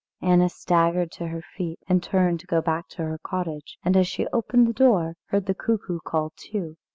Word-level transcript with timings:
Anna 0.19 0.49
staggered 0.49 1.11
to 1.11 1.27
her 1.27 1.43
feet, 1.43 1.77
and 1.87 2.01
turned 2.01 2.39
to 2.39 2.47
go 2.47 2.59
back 2.59 2.87
to 2.89 3.03
her 3.03 3.19
cottage, 3.19 3.77
and 3.85 3.95
as 3.95 4.07
she 4.07 4.25
opened 4.33 4.65
the 4.67 4.73
door, 4.73 5.15
heard 5.27 5.45
the 5.45 5.53
cuckoo 5.53 5.99
call 5.99 6.33
two. 6.37 6.77